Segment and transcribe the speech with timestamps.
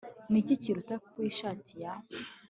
[0.31, 0.81] Niki kiri
[1.11, 1.93] ku ishati ya